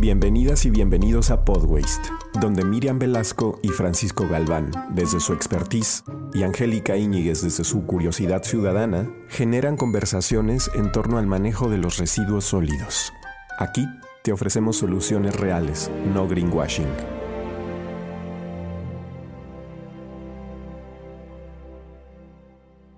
Bienvenidas 0.00 0.66
y 0.66 0.70
bienvenidos 0.70 1.30
a 1.30 1.44
Podwaste, 1.44 2.10
donde 2.40 2.64
Miriam 2.64 2.98
Velasco 2.98 3.60
y 3.62 3.68
Francisco 3.68 4.26
Galván, 4.28 4.72
desde 4.90 5.20
su 5.20 5.32
expertise, 5.32 6.02
y 6.34 6.42
Angélica 6.42 6.96
Íñiguez 6.96 7.42
desde 7.42 7.62
su 7.62 7.86
curiosidad 7.86 8.42
ciudadana, 8.42 9.08
generan 9.28 9.76
conversaciones 9.76 10.68
en 10.74 10.90
torno 10.90 11.18
al 11.18 11.28
manejo 11.28 11.70
de 11.70 11.78
los 11.78 11.98
residuos 11.98 12.44
sólidos. 12.44 13.12
Aquí 13.56 13.86
te 14.24 14.32
ofrecemos 14.32 14.76
soluciones 14.76 15.36
reales, 15.36 15.90
no 16.12 16.26
greenwashing. 16.26 16.88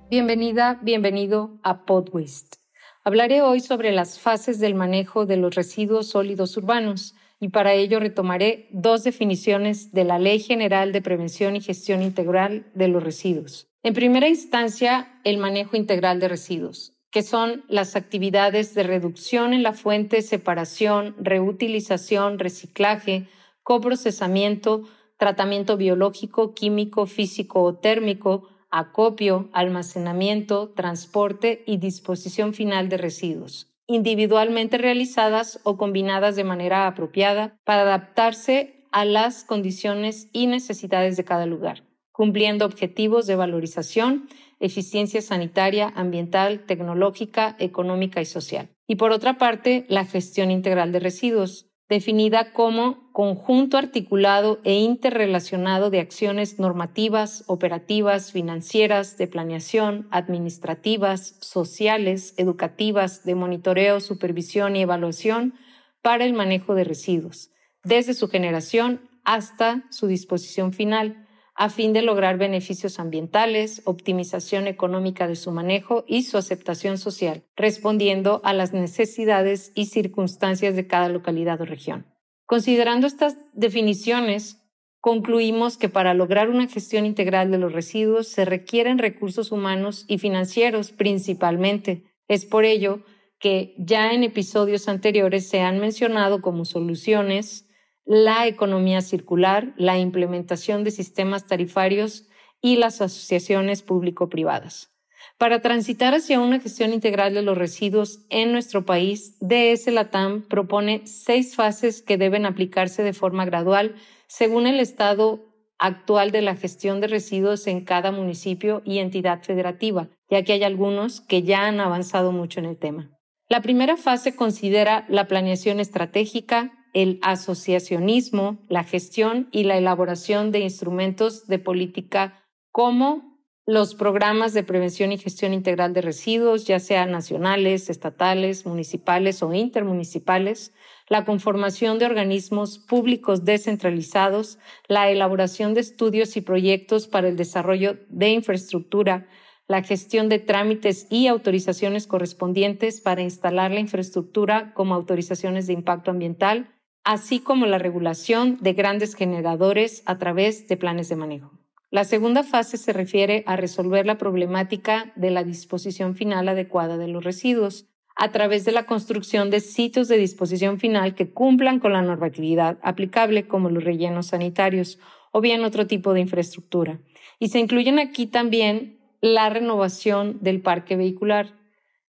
Bienvenida, 0.09 0.81
bienvenido 0.83 1.59
a 1.63 1.85
Podwaste. 1.85 2.66
Hablaré 3.07 3.41
hoy 3.41 3.61
sobre 3.61 3.93
las 3.93 4.19
fases 4.19 4.59
del 4.59 4.75
manejo 4.75 5.27
de 5.27 5.37
los 5.37 5.55
residuos 5.55 6.09
sólidos 6.09 6.57
urbanos 6.57 7.15
y 7.39 7.51
para 7.51 7.73
ello 7.73 8.01
retomaré 8.01 8.67
dos 8.73 9.05
definiciones 9.05 9.93
de 9.93 10.03
la 10.03 10.19
Ley 10.19 10.41
General 10.41 10.91
de 10.91 11.03
Prevención 11.03 11.55
y 11.55 11.61
Gestión 11.61 12.03
Integral 12.03 12.67
de 12.75 12.89
los 12.89 13.05
Residuos. 13.05 13.69
En 13.85 13.95
primera 13.95 14.29
instancia, 14.29 15.21
el 15.23 15.39
manejo 15.39 15.77
integral 15.77 16.19
de 16.19 16.27
residuos, 16.27 16.97
que 17.13 17.23
son 17.23 17.63
las 17.69 17.95
actividades 17.95 18.75
de 18.75 18.83
reducción 18.83 19.53
en 19.53 19.63
la 19.63 19.73
fuente, 19.73 20.21
separación, 20.21 21.15
reutilización, 21.21 22.41
reciclaje, 22.41 23.29
coprocesamiento, 23.63 24.83
tratamiento 25.17 25.77
biológico, 25.77 26.55
químico, 26.55 27.07
físico 27.07 27.63
o 27.63 27.77
térmico, 27.77 28.49
acopio, 28.79 29.49
almacenamiento, 29.53 30.69
transporte 30.69 31.63
y 31.67 31.79
disposición 31.79 32.53
final 32.53 32.89
de 32.89 32.99
residuos, 32.99 33.73
individualmente 33.87 34.77
realizadas 34.77 35.61
o 35.63 35.77
combinadas 35.77 36.37
de 36.37 36.45
manera 36.45 36.87
apropiada 36.87 37.57
para 37.65 37.83
adaptarse 37.83 38.85
a 38.93 39.05
las 39.05 39.45
condiciones 39.45 40.29
y 40.33 40.47
necesidades 40.47 41.17
de 41.17 41.25
cada 41.25 41.47
lugar, 41.47 41.85
cumpliendo 42.13 42.67
objetivos 42.67 43.27
de 43.27 43.37
valorización, 43.37 44.29
eficiencia 44.61 45.23
sanitaria, 45.23 45.93
ambiental, 45.97 46.61
tecnológica, 46.67 47.57
económica 47.59 48.21
y 48.21 48.27
social. 48.27 48.69
Y 48.87 48.97
por 48.97 49.11
otra 49.13 49.39
parte, 49.39 49.87
la 49.89 50.05
gestión 50.05 50.51
integral 50.51 50.93
de 50.93 51.01
residuos, 51.01 51.67
definida 51.89 52.53
como 52.53 53.13
conjunto 53.13 53.79
articulado 53.79 54.61
e 54.65 54.75
interrelacionado 54.75 55.89
de 55.91 56.01
acciones 56.01 56.59
normativas, 56.59 57.45
operativas, 57.47 58.33
financieras, 58.33 59.17
de 59.17 59.29
planeación, 59.29 60.09
administrativas, 60.11 61.37
sociales, 61.41 62.35
educativas, 62.37 63.25
de 63.25 63.35
monitoreo, 63.37 64.01
supervisión 64.01 64.75
y 64.75 64.83
evaluación 64.83 65.55
para 66.03 66.25
el 66.25 66.33
manejo 66.33 66.75
de 66.75 66.85
residuos, 66.85 67.51
desde 67.85 68.15
su 68.15 68.29
generación 68.29 69.09
hasta 69.25 69.85
su 69.91 70.07
disposición 70.07 70.73
final, 70.73 71.26
a 71.57 71.71
fin 71.71 71.93
de 71.93 72.03
lograr 72.03 72.37
beneficios 72.37 72.99
ambientales, 72.99 73.81
optimización 73.87 74.67
económica 74.67 75.27
de 75.27 75.37
su 75.37 75.51
manejo 75.51 76.05
y 76.07 76.23
su 76.23 76.37
aceptación 76.37 76.99
social, 76.99 77.45
respondiendo 77.57 78.43
a 78.45 78.53
las 78.53 78.75
necesidades 78.75 79.73
y 79.75 79.87
circunstancias 79.87 80.77
de 80.77 80.87
cada 80.87 81.09
localidad 81.09 81.61
o 81.63 81.65
región. 81.65 82.07
Considerando 82.45 83.07
estas 83.07 83.37
definiciones, 83.55 84.63
concluimos 85.01 85.79
que 85.79 85.89
para 85.89 86.15
lograr 86.15 86.51
una 86.51 86.69
gestión 86.69 87.07
integral 87.07 87.51
de 87.51 87.59
los 87.59 87.73
residuos 87.73 88.29
se 88.29 88.45
requieren 88.45 88.99
recursos 88.99 89.51
humanos 89.51 90.05
y 90.09 90.19
financieros 90.19 90.93
principalmente. 90.93 92.05
Es 92.29 92.45
por 92.45 92.65
ello 92.65 93.01
que 93.39 93.75
ya 93.79 94.13
en 94.13 94.25
episodios 94.25 94.89
anteriores 94.89 95.49
se 95.49 95.61
han 95.61 95.79
mencionado 95.79 96.43
como 96.43 96.65
soluciones 96.65 97.66
la 98.07 98.47
economía 98.47 99.03
circular, 99.03 99.75
la 99.77 99.99
implementación 99.99 100.85
de 100.85 100.93
sistemas 100.93 101.47
tarifarios 101.47 102.29
y 102.63 102.77
las 102.77 103.03
asociaciones 103.03 103.83
público-privadas. 103.83 104.93
Para 105.39 105.61
transitar 105.61 106.15
hacia 106.15 106.41
una 106.41 106.61
gestión 106.61 106.95
integral 106.95 107.35
de 107.35 107.43
los 107.43 107.59
residuos 107.59 108.25
en 108.31 108.53
nuestro 108.53 108.87
país, 108.87 109.37
DS 109.41 109.89
Latam 109.89 110.43
propone 110.49 111.03
seis 111.07 111.55
fases 111.57 112.01
que 112.01 112.17
deben 112.17 112.47
aplicarse 112.47 113.03
de 113.03 113.13
forma 113.13 113.45
gradual 113.45 113.97
según 114.29 114.67
el 114.67 114.81
estado 114.81 115.45
actual 115.79 116.31
de 116.31 116.41
la 116.41 116.57
gestión 116.57 117.01
de 117.01 117.09
residuos 117.09 117.67
en 117.67 117.85
cada 117.85 118.13
municipio 118.13 118.81
y 118.87 118.99
entidad 118.99 119.43
federativa, 119.43 120.09
ya 120.31 120.43
que 120.43 120.55
hay 120.55 120.63
algunos 120.63 121.21
que 121.21 121.43
ya 121.43 121.67
han 121.67 121.81
avanzado 121.81 122.33
mucho 122.33 122.61
en 122.61 122.67
el 122.67 122.79
tema. 122.79 123.11
La 123.49 123.61
primera 123.61 123.97
fase 123.97 124.35
considera 124.35 125.05
la 125.09 125.29
planeación 125.29 125.81
estratégica, 125.81 126.73
el 126.97 127.19
asociacionismo, 127.21 128.57
la 128.71 128.83
gestión 128.83 129.49
y 129.53 129.65
la 129.65 129.77
elaboración 129.77 130.51
de 130.51 130.61
instrumentos 130.61 131.47
de 131.47 131.59
política 131.59 132.43
como 132.73 133.37
los 133.67 133.95
programas 133.95 134.55
de 134.55 134.63
prevención 134.63 135.13
y 135.13 135.19
gestión 135.19 135.53
integral 135.53 135.93
de 135.93 136.01
residuos, 136.01 136.65
ya 136.65 136.81
sean 136.81 137.11
nacionales, 137.11 137.91
estatales, 137.91 138.65
municipales 138.65 139.43
o 139.43 139.53
intermunicipales, 139.53 140.73
la 141.11 141.27
conformación 141.27 141.99
de 141.99 142.07
organismos 142.07 142.79
públicos 142.79 143.45
descentralizados, 143.45 144.59
la 144.89 145.11
elaboración 145.11 145.75
de 145.75 145.83
estudios 145.83 146.35
y 146.39 146.41
proyectos 146.41 147.09
para 147.09 147.29
el 147.29 147.37
desarrollo 147.37 147.99
de 148.09 148.31
infraestructura, 148.31 149.27
la 149.69 149.83
gestión 149.83 150.31
de 150.31 150.39
trámites 150.39 151.09
y 151.11 151.27
autorizaciones 151.27 152.07
correspondientes 152.07 153.03
para 153.03 153.21
instalar 153.21 153.71
la 153.71 153.81
infraestructura 153.81 154.73
como 154.73 154.95
autorizaciones 154.95 155.67
de 155.67 155.75
impacto 155.75 156.11
ambiental, 156.11 156.73
así 157.07 157.39
como 157.39 157.67
la 157.67 157.79
regulación 157.79 158.59
de 158.61 158.73
grandes 158.73 159.15
generadores 159.15 160.03
a 160.07 160.19
través 160.19 160.67
de 160.67 160.77
planes 160.77 161.09
de 161.09 161.15
manejo. 161.15 161.53
La 161.93 162.03
segunda 162.03 162.43
fase 162.43 162.77
se 162.79 162.93
refiere 162.93 163.45
a 163.47 163.55
resolver 163.55 164.07
la 164.07 164.19
problemática 164.19 165.13
de 165.15 165.31
la 165.31 165.45
disposición 165.45 166.17
final 166.17 166.49
adecuada 166.49 166.99
de 166.99 167.07
los 167.07 167.23
residuos 167.23 167.87
a 168.17 168.33
través 168.33 168.65
de 168.65 168.73
la 168.73 168.87
construcción 168.87 169.51
de 169.51 169.61
sitios 169.61 170.09
de 170.09 170.19
disposición 170.19 170.81
final 170.81 171.15
que 171.15 171.33
cumplan 171.33 171.79
con 171.79 171.93
la 171.93 172.03
normatividad 172.03 172.79
aplicable 172.83 173.47
como 173.47 173.71
los 173.71 173.85
rellenos 173.85 174.27
sanitarios 174.27 174.99
o 175.31 175.41
bien 175.41 175.65
otro 175.65 175.87
tipo 175.87 176.13
de 176.13 176.23
infraestructura. 176.23 176.99
Y 177.39 177.51
se 177.51 177.61
incluyen 177.61 178.01
aquí 178.01 178.27
también 178.27 178.99
la 179.21 179.49
renovación 179.49 180.39
del 180.41 180.61
parque 180.61 180.97
vehicular, 180.97 181.55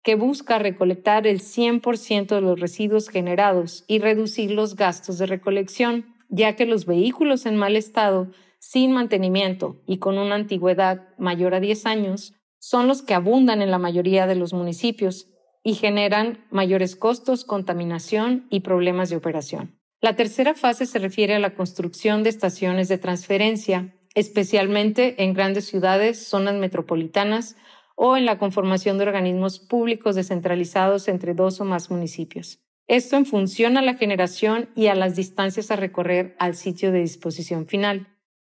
que 0.05 0.13
busca 0.13 0.59
recolectar 0.59 1.25
el 1.25 1.41
100% 1.41 2.27
de 2.27 2.41
los 2.41 2.59
residuos 2.59 3.09
generados 3.09 3.83
y 3.87 3.97
reducir 3.97 4.51
los 4.51 4.75
gastos 4.75 5.17
de 5.17 5.25
recolección, 5.25 6.05
ya 6.29 6.55
que 6.55 6.67
los 6.67 6.85
vehículos 6.85 7.47
en 7.47 7.55
mal 7.55 7.75
estado, 7.75 8.27
sin 8.59 8.91
mantenimiento 8.91 9.81
y 9.87 9.97
con 9.97 10.19
una 10.19 10.35
antigüedad 10.35 11.07
mayor 11.17 11.55
a 11.55 11.59
10 11.59 11.87
años, 11.87 12.35
son 12.59 12.87
los 12.87 13.01
que 13.01 13.15
abundan 13.15 13.63
en 13.63 13.71
la 13.71 13.79
mayoría 13.79 14.27
de 14.27 14.35
los 14.35 14.53
municipios 14.53 15.27
y 15.63 15.73
generan 15.73 16.45
mayores 16.51 16.95
costos, 16.95 17.43
contaminación 17.43 18.45
y 18.51 18.59
problemas 18.59 19.09
de 19.09 19.15
operación. 19.15 19.79
La 20.01 20.15
tercera 20.15 20.53
fase 20.53 20.85
se 20.85 20.99
refiere 20.99 21.33
a 21.33 21.39
la 21.39 21.55
construcción 21.55 22.21
de 22.21 22.29
estaciones 22.29 22.89
de 22.89 22.99
transferencia, 22.99 23.95
especialmente 24.13 25.23
en 25.23 25.33
grandes 25.33 25.65
ciudades, 25.65 26.27
zonas 26.27 26.53
metropolitanas, 26.55 27.55
o 27.95 28.17
en 28.17 28.25
la 28.25 28.37
conformación 28.37 28.97
de 28.97 29.05
organismos 29.05 29.59
públicos 29.59 30.15
descentralizados 30.15 31.07
entre 31.07 31.33
dos 31.33 31.59
o 31.61 31.65
más 31.65 31.89
municipios. 31.89 32.59
Esto 32.87 33.15
en 33.15 33.25
función 33.25 33.77
a 33.77 33.81
la 33.81 33.95
generación 33.95 34.69
y 34.75 34.87
a 34.87 34.95
las 34.95 35.15
distancias 35.15 35.71
a 35.71 35.75
recorrer 35.75 36.35
al 36.37 36.55
sitio 36.55 36.91
de 36.91 36.99
disposición 36.99 37.65
final. 37.65 38.07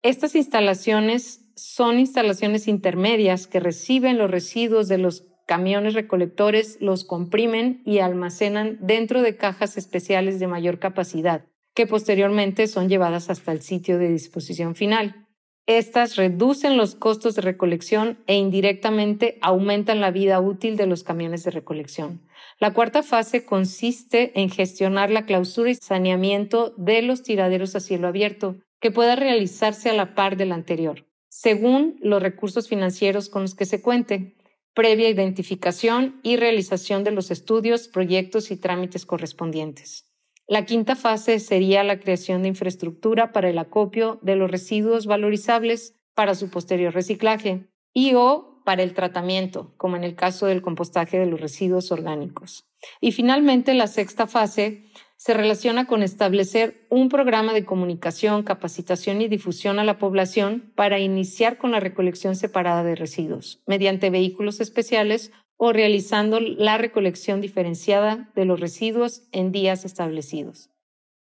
Estas 0.04 0.36
instalaciones 0.36 1.46
son 1.56 2.00
instalaciones 2.00 2.68
intermedias 2.68 3.46
que 3.48 3.60
reciben 3.60 4.18
los 4.18 4.32
residuos 4.32 4.88
de 4.88 4.98
los 4.98 5.28
camiones 5.46 5.96
recolectores, 5.96 6.78
los 6.80 7.04
comprimen 7.04 7.82
y 7.86 8.00
almacenan 8.00 8.78
dentro 8.80 9.22
de 9.22 9.36
cajas 9.36 9.76
especiales 9.76 10.40
de 10.40 10.48
mayor 10.48 10.80
capacidad, 10.80 11.46
que 11.76 11.86
posteriormente 11.88 12.68
son 12.68 12.88
llevadas 12.88 13.30
hasta 13.30 13.52
el 13.52 13.62
sitio 13.62 13.98
de 13.98 14.10
disposición 14.10 14.76
final. 14.76 15.21
Estas 15.68 16.16
reducen 16.16 16.76
los 16.76 16.96
costos 16.96 17.36
de 17.36 17.42
recolección 17.42 18.18
e 18.26 18.36
indirectamente 18.36 19.38
aumentan 19.42 20.02
la 20.02 20.12
vida 20.12 20.40
útil 20.40 20.76
de 20.76 20.88
los 20.88 21.04
camiones 21.04 21.44
de 21.44 21.52
recolección. 21.52 22.22
La 22.60 22.74
cuarta 22.74 23.04
fase 23.04 23.46
consiste 23.46 24.40
en 24.40 24.50
gestionar 24.50 25.12
la 25.12 25.26
clausura 25.26 25.70
y 25.70 25.76
saneamiento 25.76 26.74
de 26.78 27.02
los 27.02 27.22
tiraderos 27.24 27.76
a 27.76 27.80
cielo 27.80 28.08
abierto, 28.08 28.58
que 28.80 28.92
pueda 28.92 29.16
realizarse 29.16 29.90
a 29.90 29.94
la 29.94 30.16
par 30.16 30.36
del 30.36 30.52
anterior, 30.52 31.06
según 31.30 31.98
los 32.02 32.22
recursos 32.22 32.68
financieros 32.68 33.30
con 33.30 33.44
los 33.44 33.54
que 33.54 33.66
se 33.66 33.82
cuente, 33.82 34.36
previa 34.74 35.10
identificación 35.10 36.20
y 36.24 36.38
realización 36.38 37.04
de 37.04 37.12
los 37.12 37.30
estudios, 37.30 37.88
proyectos 37.88 38.50
y 38.52 38.58
trámites 38.58 39.06
correspondientes. 39.06 40.11
La 40.52 40.66
quinta 40.66 40.98
fase 40.98 41.40
sería 41.40 41.82
la 41.82 41.98
creación 41.98 42.42
de 42.42 42.50
infraestructura 42.50 43.32
para 43.32 43.50
el 43.50 43.58
acopio 43.58 44.20
de 44.22 44.36
los 44.36 44.52
residuos 44.52 45.06
valorizables 45.06 45.96
para 46.14 46.36
su 46.36 46.50
posterior 46.50 46.94
reciclaje 46.94 47.70
y 47.94 48.16
o 48.16 48.62
para 48.66 48.84
el 48.84 48.94
tratamiento, 48.94 49.74
como 49.78 49.96
en 49.96 50.04
el 50.04 50.14
caso 50.14 50.48
del 50.48 50.62
compostaje 50.62 51.18
de 51.18 51.26
los 51.26 51.40
residuos 51.40 51.94
orgánicos. 51.94 52.66
Y 53.00 53.14
finalmente, 53.14 53.74
la 53.74 53.88
sexta 53.88 54.28
fase 54.28 54.92
se 55.16 55.34
relaciona 55.34 55.88
con 55.88 56.04
establecer 56.04 56.86
un 56.90 57.08
programa 57.08 57.54
de 57.54 57.64
comunicación, 57.64 58.44
capacitación 58.44 59.22
y 59.22 59.30
difusión 59.30 59.80
a 59.80 59.86
la 59.86 60.00
población 60.00 60.74
para 60.76 61.00
iniciar 61.00 61.60
con 61.60 61.72
la 61.72 61.80
recolección 61.80 62.36
separada 62.36 62.84
de 62.84 62.96
residuos 62.96 63.64
mediante 63.68 64.10
vehículos 64.10 64.60
especiales 64.60 65.32
o 65.64 65.74
realizando 65.74 66.40
la 66.40 66.80
recolección 66.80 67.40
diferenciada 67.40 68.32
de 68.34 68.46
los 68.46 68.60
residuos 68.60 69.28
en 69.32 69.52
días 69.52 69.86
establecidos. 69.86 70.72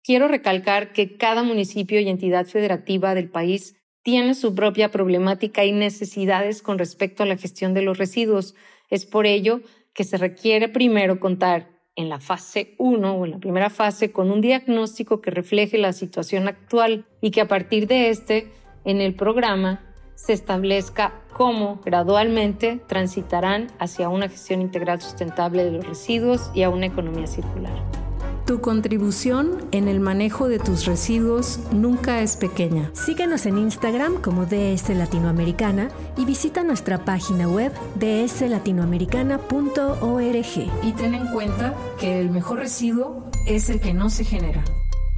Quiero 0.03 0.27
recalcar 0.27 0.91
que 0.91 1.15
cada 1.15 1.41
municipio 1.41 2.01
y 2.01 2.09
entidad 2.09 2.45
federativa 2.45 3.15
del 3.15 3.29
país 3.29 3.77
tiene 4.03 4.35
su 4.35 4.53
propia 4.53 4.91
problemática 4.91 5.63
y 5.63 5.71
necesidades 5.71 6.61
con 6.61 6.77
respecto 6.77 7.23
a 7.23 7.25
la 7.25 7.37
gestión 7.37 7.73
de 7.73 7.83
los 7.83 7.97
residuos. 7.97 8.55
Es 8.89 9.05
por 9.05 9.25
ello 9.25 9.61
que 9.93 10.03
se 10.03 10.17
requiere 10.17 10.67
primero 10.67 11.21
contar 11.21 11.69
en 11.95 12.09
la 12.09 12.19
fase 12.19 12.75
1 12.77 13.13
o 13.15 13.23
en 13.23 13.31
la 13.31 13.39
primera 13.39 13.69
fase 13.69 14.11
con 14.11 14.31
un 14.31 14.41
diagnóstico 14.41 15.21
que 15.21 15.31
refleje 15.31 15.77
la 15.77 15.93
situación 15.93 16.49
actual 16.49 17.05
y 17.21 17.31
que 17.31 17.39
a 17.39 17.47
partir 17.47 17.87
de 17.87 18.09
este, 18.09 18.51
en 18.83 18.99
el 18.99 19.15
programa, 19.15 19.94
se 20.15 20.33
establezca 20.33 21.13
cómo 21.33 21.79
gradualmente 21.85 22.81
transitarán 22.87 23.67
hacia 23.79 24.09
una 24.09 24.29
gestión 24.29 24.61
integral 24.61 25.01
sustentable 25.01 25.63
de 25.63 25.71
los 25.71 25.85
residuos 25.85 26.49
y 26.53 26.63
a 26.63 26.69
una 26.69 26.85
economía 26.85 27.27
circular. 27.27 27.73
Tu 28.45 28.61
contribución 28.61 29.67
en 29.71 29.87
el 29.87 29.99
manejo 29.99 30.47
de 30.47 30.59
tus 30.59 30.85
residuos 30.85 31.59
nunca 31.71 32.21
es 32.21 32.37
pequeña. 32.37 32.91
Síguenos 32.93 33.47
en 33.47 33.57
Instagram 33.57 34.21
como 34.21 34.45
DS 34.45 34.89
Latinoamericana 34.89 35.89
y 36.15 36.25
visita 36.25 36.63
nuestra 36.63 37.03
página 37.03 37.47
web 37.47 37.71
dslatinoamericana.org. 37.95 40.83
Y 40.83 40.91
ten 40.91 41.15
en 41.15 41.25
cuenta 41.33 41.73
que 41.99 42.21
el 42.21 42.29
mejor 42.29 42.59
residuo 42.59 43.31
es 43.47 43.71
el 43.71 43.79
que 43.79 43.95
no 43.95 44.11
se 44.11 44.23
genera. 44.23 44.63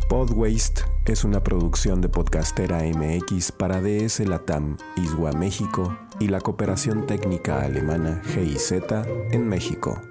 Podwaste 0.08 0.84
es 1.06 1.26
una 1.26 1.44
producción 1.44 2.00
de 2.00 2.08
Podcastera 2.08 2.80
MX 2.80 3.52
para 3.52 3.82
DS 3.82 4.22
Latam, 4.22 4.78
Iswa 4.96 5.34
México 5.34 5.98
y 6.22 6.30
la 6.30 6.40
cooperación 6.40 7.06
técnica 7.06 7.62
alemana 7.62 8.22
GIZ 8.24 8.72
en 9.32 9.50
México. 9.50 10.02